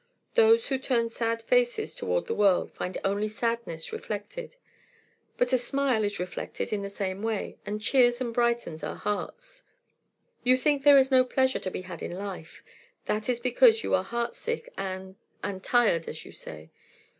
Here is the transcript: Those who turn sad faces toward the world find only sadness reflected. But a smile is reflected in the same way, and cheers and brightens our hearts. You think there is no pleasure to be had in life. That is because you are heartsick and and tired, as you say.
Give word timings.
Those 0.33 0.69
who 0.69 0.79
turn 0.79 1.09
sad 1.09 1.43
faces 1.43 1.93
toward 1.93 2.25
the 2.25 2.33
world 2.33 2.71
find 2.71 2.97
only 3.05 3.29
sadness 3.29 3.93
reflected. 3.93 4.55
But 5.37 5.53
a 5.53 5.59
smile 5.59 6.03
is 6.03 6.19
reflected 6.19 6.73
in 6.73 6.81
the 6.81 6.89
same 6.89 7.21
way, 7.21 7.59
and 7.67 7.79
cheers 7.79 8.19
and 8.19 8.33
brightens 8.33 8.83
our 8.83 8.95
hearts. 8.95 9.61
You 10.43 10.57
think 10.57 10.81
there 10.81 10.97
is 10.97 11.11
no 11.11 11.23
pleasure 11.23 11.59
to 11.59 11.69
be 11.69 11.83
had 11.83 12.01
in 12.01 12.13
life. 12.13 12.63
That 13.05 13.29
is 13.29 13.39
because 13.39 13.83
you 13.83 13.93
are 13.93 14.03
heartsick 14.03 14.69
and 14.75 15.17
and 15.43 15.63
tired, 15.63 16.07
as 16.07 16.25
you 16.25 16.31
say. 16.31 16.71